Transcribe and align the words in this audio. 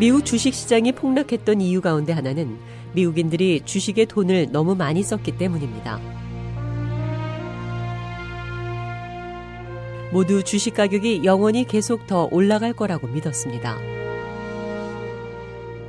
미국 0.00 0.24
주식 0.24 0.54
시장이 0.54 0.92
폭락했던 0.92 1.60
이유 1.60 1.82
가운데 1.82 2.14
하나는 2.14 2.56
미국인들이 2.94 3.60
주식에 3.66 4.06
돈을 4.06 4.50
너무 4.50 4.74
많이 4.74 5.02
썼기 5.02 5.36
때문입니다. 5.36 6.00
모두 10.10 10.42
주식 10.42 10.72
가격이 10.72 11.24
영원히 11.24 11.66
계속 11.66 12.06
더 12.06 12.30
올라갈 12.32 12.72
거라고 12.72 13.08
믿었습니다. 13.08 13.76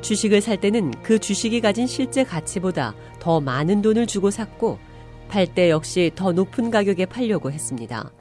주식을 0.02 0.42
살 0.42 0.60
때는 0.60 0.92
그 1.02 1.18
주식이 1.18 1.62
가진 1.62 1.88
실제 1.88 2.26
가치보다 2.26 2.94
더 3.22 3.40
많은 3.40 3.82
돈을 3.82 4.08
주고 4.08 4.30
샀고, 4.30 4.78
팔 5.30 5.48
때 5.48 5.70
역시 5.70 6.12
더 6.16 6.34
높은 6.34 6.70
가격에 6.70 7.06
팔려고 7.06 7.50
했습니다. 7.50 8.12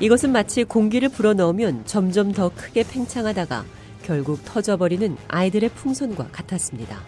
이것은 0.00 0.30
마치 0.30 0.62
공기를 0.62 1.08
불어넣으면 1.08 1.84
점점 1.84 2.32
더 2.32 2.50
크게 2.54 2.84
팽창하다가 2.84 3.64
결국 4.04 4.44
터져버리는 4.44 5.16
아이들의 5.26 5.70
풍선과 5.70 6.28
같았습니다. 6.28 7.02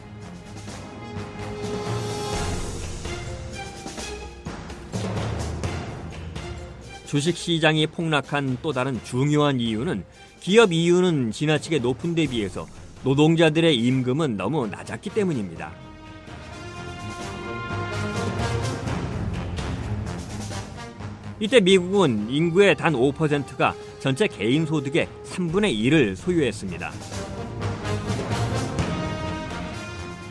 주식 7.06 7.36
시장이 7.36 7.86
폭락한 7.88 8.58
또 8.62 8.72
다른 8.72 9.00
중요한 9.04 9.60
이유는 9.60 10.04
기업 10.40 10.72
이윤은 10.72 11.32
지나치게 11.32 11.80
높은 11.80 12.14
데 12.14 12.26
비해서 12.26 12.66
노동자들의 13.04 13.76
임금은 13.76 14.36
너무 14.36 14.66
낮았기 14.66 15.10
때문입니다. 15.10 15.89
이때 21.40 21.58
미국은 21.58 22.28
인구의 22.28 22.76
단 22.76 22.92
5%가 22.92 23.74
전체 23.98 24.26
개인 24.26 24.66
소득의 24.66 25.08
3분의 25.24 25.74
1을 25.74 26.14
소유했습니다. 26.14 26.90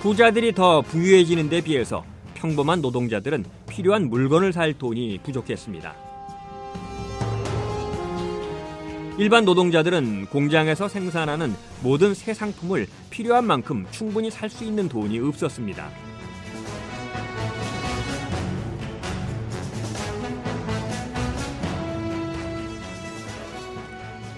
부자들이 0.02 0.54
더 0.54 0.82
부유해지는 0.82 1.50
데 1.50 1.62
비해서 1.62 2.06
평범한 2.36 2.82
노동자들은 2.82 3.44
필요한 3.68 4.08
물건을 4.10 4.54
살 4.54 4.74
돈이 4.78 5.20
부족했습니다. 5.24 5.96
일반 9.18 9.44
노동자들은 9.44 10.28
공장에서 10.28 10.88
생산하는 10.88 11.54
모든 11.82 12.14
새 12.14 12.34
상품을 12.34 12.88
필요한 13.10 13.46
만큼 13.46 13.86
충분히 13.92 14.30
살 14.30 14.50
수 14.50 14.64
있는 14.64 14.88
돈이 14.88 15.20
없었습니다. 15.20 16.09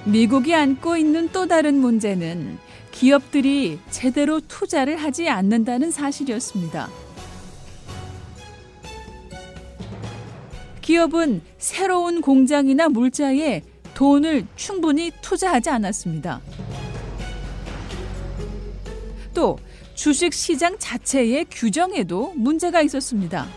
미국이 0.05 0.55
안고 0.55 0.97
있는 0.97 1.29
또 1.29 1.47
다른 1.47 1.75
문제는 1.75 2.57
기업들이 2.91 3.79
제대로 3.91 4.39
투자를 4.39 4.97
하지 4.97 5.29
않는다는 5.29 5.91
사실이었습니다. 5.91 6.89
기업은 10.81 11.41
새로운 11.57 12.21
공장이나 12.21 12.89
물자에 12.89 13.61
돈을 13.93 14.47
충분히 14.55 15.11
투자하지 15.21 15.69
않았습니다. 15.69 16.41
또 19.33 19.57
주식 19.93 20.33
시장 20.33 20.75
자체의 20.79 21.45
규정에도 21.51 22.33
문제가 22.35 22.81
있었습니다. 22.81 23.47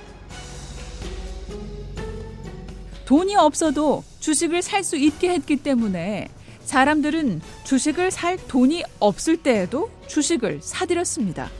돈이 3.07 3.35
없어도 3.37 4.05
주식을 4.25 4.63
살 4.63 4.83
수 4.83 4.97
있게 4.97 5.29
했기 5.29 5.57
때문에 5.57 6.29
사람들은 6.65 7.43
주식을 7.65 8.11
살 8.11 8.39
돈이 8.49 8.83
없을 8.99 9.37
때에도 9.37 9.91
주식을 10.07 10.61
사들였습니다. 10.63 11.51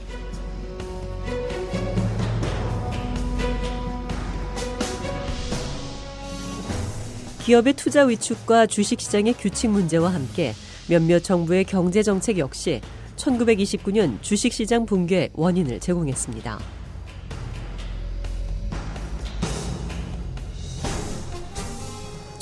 기업의 7.43 7.73
투자 7.73 8.03
위축과 8.05 8.65
주식시장의 8.65 9.33
규칙 9.33 9.69
문제와 9.69 10.11
함께 10.11 10.55
몇몇 10.89 11.19
정부의 11.19 11.65
경제 11.65 12.01
정책 12.01 12.39
역시 12.39 12.81
1929년 13.15 14.19
주식시장 14.23 14.87
붕괴 14.87 15.29
원인을 15.33 15.79
제공했습니다. 15.79 16.74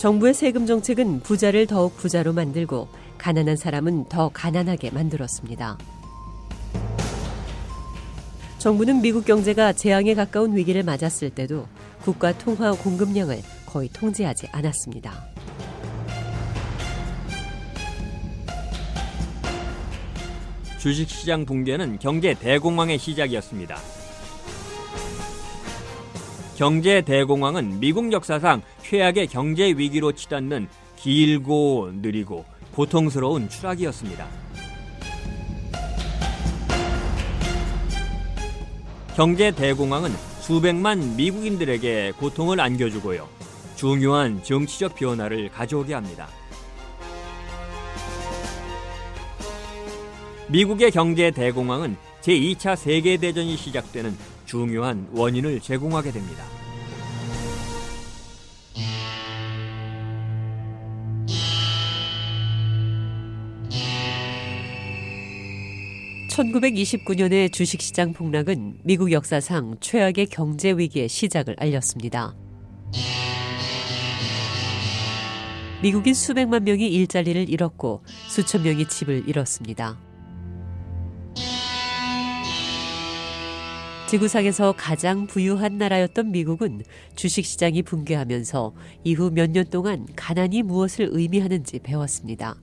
정부의 0.03 0.33
세금 0.33 0.65
정책은 0.65 1.21
부자를 1.21 1.65
더욱 1.65 1.95
부자로 1.95 2.33
만들고 2.33 2.89
가난한 3.17 3.55
사람은 3.55 4.09
더 4.09 4.27
가난하게 4.27 4.91
만들었습니다. 4.91 5.77
정부는 8.57 9.01
미국 9.01 9.23
경제가 9.23 9.71
재앙에 9.71 10.13
가까운 10.13 10.57
위기를 10.57 10.83
맞았을 10.83 11.29
때도 11.29 11.67
국가 12.01 12.37
통화 12.37 12.73
공급량을 12.73 13.39
거의 13.65 13.87
통제하지 13.93 14.47
않았습니다. 14.51 15.25
주식시장 20.79 21.45
붕괴는 21.45 21.99
경제 21.99 22.33
대공황의 22.33 22.99
시작이었습니다. 22.99 24.02
경제 26.55 27.01
대공황은 27.01 27.79
미국 27.79 28.11
역사상 28.11 28.61
최악의 28.83 29.27
경제 29.27 29.65
위기로 29.75 30.11
치닫는 30.11 30.67
길고 30.95 31.89
느리고 31.95 32.45
고통스러운 32.75 33.49
추락이었습니다. 33.49 34.27
경제 39.15 39.51
대공황은 39.51 40.11
수백만 40.41 41.15
미국인들에게 41.15 42.13
고통을 42.19 42.59
안겨주고요. 42.59 43.27
중요한 43.75 44.43
정치적 44.43 44.95
변화를 44.95 45.49
가져오게 45.49 45.95
합니다. 45.95 46.27
미국의 50.49 50.91
경제 50.91 51.31
대공황은 51.31 51.97
제2차 52.21 52.75
세계대전이 52.75 53.57
시작되는 53.57 54.15
중요한 54.53 55.07
원인을 55.13 55.61
제공하게 55.61 56.11
됩니다. 56.11 56.43
(1929년의) 66.29 67.51
주식시장 67.51 68.13
폭락은 68.13 68.81
미국 68.83 69.11
역사상 69.11 69.77
최악의 69.79 70.27
경제 70.27 70.71
위기의 70.71 71.09
시작을 71.09 71.55
알렸습니다. 71.57 72.35
미국인 75.81 76.13
수백만 76.13 76.63
명이 76.63 76.87
일자리를 76.87 77.49
잃었고 77.49 78.03
수천 78.27 78.61
명이 78.61 78.87
집을 78.87 79.27
잃었습니다. 79.27 80.12
지구상에서 84.13 84.75
가장 84.77 85.25
부유한 85.25 85.79
나라였던 85.79 86.31
미국은 86.31 86.83
주식시장이 87.15 87.81
붕괴하면서 87.81 88.75
이후 89.03 89.31
몇 89.31 89.49
년 89.49 89.65
동안 89.65 90.05
가난이 90.15 90.61
무엇을 90.61 91.09
의미하는지 91.11 91.79
배웠습니다. 91.79 92.55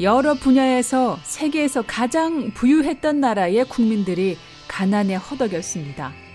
여러 0.00 0.32
분야에서 0.32 1.18
세계에서 1.24 1.82
가장 1.86 2.50
부유했던 2.54 3.20
나라의 3.20 3.66
국민들이 3.66 4.38
가난에 4.66 5.16
허덕였습니다. 5.16 6.27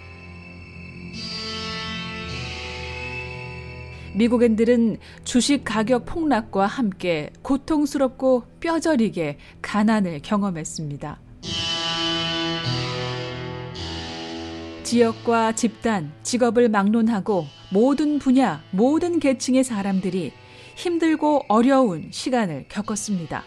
미국인들은 4.16 4.98
주식 5.24 5.64
가격 5.64 6.06
폭락과 6.06 6.66
함께 6.66 7.32
고통스럽고 7.42 8.44
뼈저리게 8.60 9.38
가난을 9.62 10.20
경험했습니다. 10.22 11.20
지역과 14.84 15.54
집단, 15.54 16.12
직업을 16.22 16.70
막론하고 16.70 17.46
모든 17.72 18.20
분야, 18.20 18.62
모든 18.72 19.20
계층의 19.20 19.64
사람들이 19.64 20.34
힘들고 20.76 21.46
어려운 21.48 22.10
시간을 22.12 22.66
겪었습니다. 22.70 23.44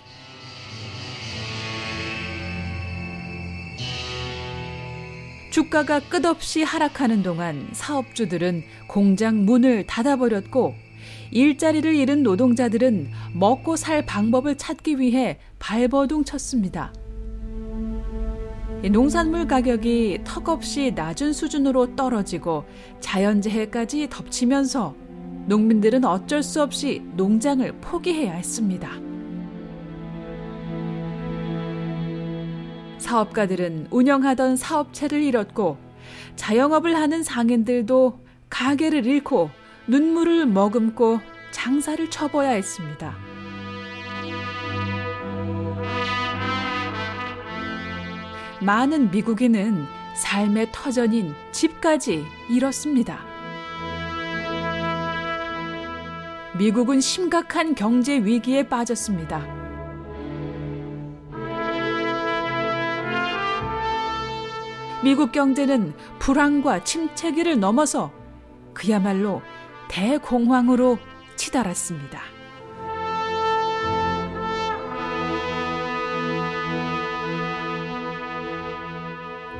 주가가 5.56 6.00
끝없이 6.00 6.62
하락하는 6.62 7.22
동안 7.22 7.66
사업주들은 7.72 8.62
공장 8.88 9.46
문을 9.46 9.86
닫아버렸고 9.86 10.74
일자리를 11.30 11.94
잃은 11.94 12.22
노동자들은 12.22 13.10
먹고 13.32 13.76
살 13.76 14.04
방법을 14.04 14.58
찾기 14.58 15.00
위해 15.00 15.38
발버둥 15.58 16.24
쳤습니다. 16.24 16.92
농산물 18.92 19.46
가격이 19.46 20.18
턱없이 20.24 20.92
낮은 20.94 21.32
수준으로 21.32 21.96
떨어지고 21.96 22.66
자연재해까지 23.00 24.08
덮치면서 24.10 24.94
농민들은 25.46 26.04
어쩔 26.04 26.42
수 26.42 26.60
없이 26.60 27.00
농장을 27.14 27.80
포기해야 27.80 28.34
했습니다. 28.34 29.05
사업가들은 32.98 33.88
운영하던 33.90 34.56
사업체를 34.56 35.22
잃었고 35.22 35.78
자영업을 36.36 36.96
하는 36.96 37.22
상인들도 37.22 38.24
가게를 38.50 39.06
잃고 39.06 39.50
눈물을 39.86 40.46
머금고 40.46 41.20
장사를 41.50 42.08
쳐봐야 42.10 42.50
했습니다. 42.50 43.14
많은 48.60 49.10
미국인은 49.10 49.84
삶의 50.14 50.68
터전인 50.72 51.34
집까지 51.52 52.24
잃었습니다. 52.50 53.24
미국은 56.58 57.00
심각한 57.00 57.74
경제 57.74 58.16
위기에 58.16 58.66
빠졌습니다. 58.66 59.65
미국 65.02 65.32
경제는 65.32 65.94
불황과 66.18 66.84
침체기를 66.84 67.60
넘어서 67.60 68.12
그야말로 68.72 69.42
대공황으로 69.88 70.98
치달았습니다. 71.36 72.20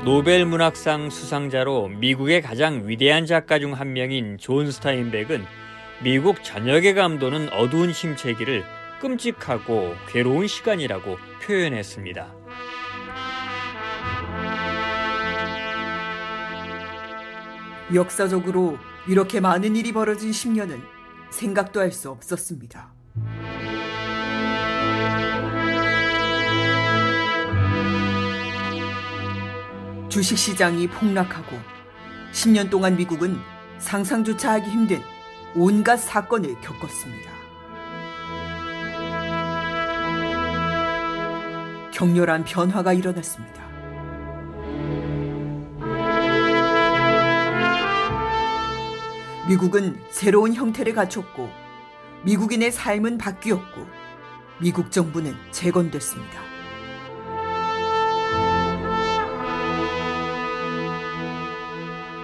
노벨 0.03 0.45
문학상 0.45 1.09
수상자로 1.09 1.89
미국의 1.89 2.41
가장 2.41 2.87
위대한 2.87 3.25
작가 3.25 3.59
중 3.59 3.73
한 3.73 3.93
명인 3.93 4.37
존 4.37 4.71
스타인벡은 4.71 5.45
미국 6.03 6.43
전역에 6.43 6.93
감도는 6.93 7.49
어두운 7.51 7.91
침체기를 7.91 8.63
끔찍하고 9.01 9.95
괴로운 10.07 10.47
시간이라고 10.47 11.17
표현했습니다. 11.43 12.46
역사적으로 17.93 18.77
이렇게 19.07 19.39
많은 19.39 19.75
일이 19.75 19.91
벌어진 19.93 20.31
10년은 20.31 20.81
생각도 21.29 21.79
할 21.79 21.91
수 21.91 22.09
없었습니다. 22.09 22.93
주식시장이 30.09 30.87
폭락하고 30.87 31.57
10년 32.31 32.69
동안 32.69 32.95
미국은 32.95 33.37
상상조차 33.77 34.53
하기 34.53 34.69
힘든 34.69 35.01
온갖 35.55 35.97
사건을 35.97 36.59
겪었습니다. 36.61 37.31
격렬한 41.91 42.45
변화가 42.45 42.93
일어났습니다. 42.93 43.66
미국은 49.47 49.97
새로운 50.09 50.53
형태를 50.53 50.93
갖췄고 50.93 51.49
미국인의 52.23 52.71
삶은 52.71 53.17
바뀌었고 53.17 53.85
미국 54.59 54.91
정부는 54.91 55.35
재건됐습니다. 55.51 56.41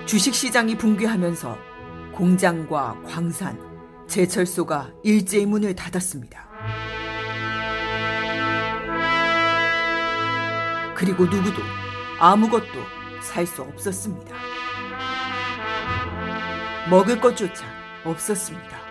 주식시장이 0.05 0.77
붕괴하면서 0.77 1.57
공장과 2.11 3.01
광산, 3.07 3.57
제철소가 4.07 4.91
일제히 5.03 5.45
문을 5.45 5.75
닫았습니다. 5.75 6.45
그리고 10.95 11.25
누구도 11.25 11.61
아무것도 12.19 12.67
살 13.21 13.47
수 13.47 13.61
없었습니다. 13.61 14.52
먹을 16.89 17.19
것조차 17.19 17.65
없었습니다. 18.03 18.83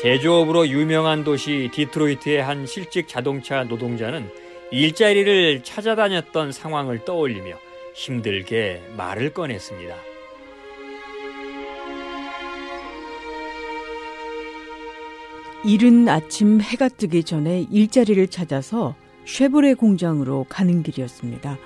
제조업으로 0.00 0.66
유명한 0.66 1.22
도시 1.22 1.70
디트로이트의 1.72 2.42
한 2.42 2.66
실직 2.66 3.06
자동차 3.06 3.62
노동자는 3.62 4.28
일자리를 4.72 5.62
찾아다녔던 5.62 6.50
상황을 6.50 7.04
떠올리며 7.04 7.56
힘들게 7.94 8.82
말을 8.96 9.32
꺼냈습니다. 9.32 10.11
이른 15.64 16.08
아침 16.08 16.60
해가 16.60 16.88
뜨기 16.88 17.22
전에 17.22 17.66
일자리를 17.70 18.26
찾아서 18.26 18.96
쉐보레 19.26 19.74
공장으로 19.74 20.44
가는 20.48 20.82
길이었습니다. 20.82 21.56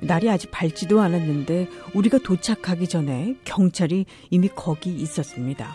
날이 0.00 0.28
아직 0.28 0.50
밝지도 0.50 1.00
않았는데 1.00 1.66
우리가 1.94 2.18
도착하기 2.18 2.88
전에 2.88 3.36
경찰이 3.44 4.04
이미 4.30 4.48
거기 4.54 4.94
있었습니다. 4.94 5.74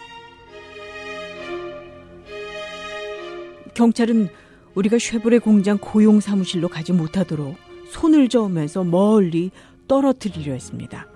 경찰은 3.74 4.30
우리가 4.76 5.00
쉐보레 5.00 5.40
공장 5.40 5.80
고용 5.80 6.20
사무실로 6.20 6.68
가지 6.68 6.94
못하도록 6.94 7.56
손을 7.90 8.30
저으면서 8.30 8.84
멀리 8.84 9.50
떨어뜨리려 9.88 10.54
했습니다. 10.54 11.08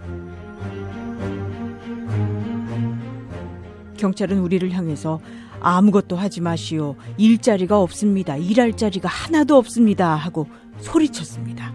경찰은 3.98 4.40
우리를 4.40 4.72
향해서 4.72 5.20
아무것도 5.60 6.16
하지 6.16 6.42
마시오. 6.42 6.96
일자리가 7.18 7.82
없습니다. 7.82 8.38
일할 8.38 8.78
자리가 8.78 9.10
하나도 9.10 9.58
없습니다. 9.58 10.16
하고 10.16 10.48
소리쳤습니다. 10.80 11.74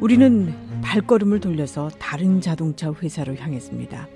우리는 0.00 0.54
발걸음을 0.82 1.40
돌려서 1.40 1.90
다른 1.98 2.40
자동차 2.40 2.92
회사로 2.92 3.36
향했습니다. 3.36 4.08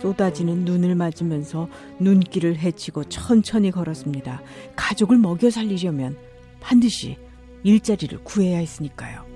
쏟아지는 0.00 0.64
눈을 0.64 0.94
맞으면서 0.94 1.68
눈길을 1.98 2.56
헤치고 2.56 3.04
천천히 3.04 3.70
걸었습니다. 3.70 4.40
가족을 4.74 5.18
먹여 5.18 5.50
살리려면 5.50 6.16
반드시 6.60 7.18
일자리를 7.62 8.24
구해야 8.24 8.58
했으니까요. 8.58 9.29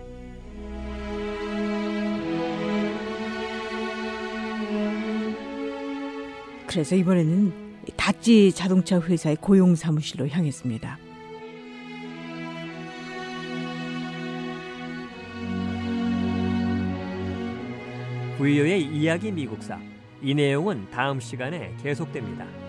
그래서 6.74 6.96
이번에는 6.96 7.52
다찌 7.96 8.50
자동차 8.50 9.00
회사의 9.00 9.36
고용 9.36 9.76
사무실로 9.76 10.26
향했습니다. 10.26 10.98
부이오의 18.38 18.86
이야기 18.86 19.30
미국사 19.30 19.78
이 20.20 20.34
내용은 20.34 20.90
다음 20.90 21.20
시간에 21.20 21.72
계속됩니다. 21.80 22.63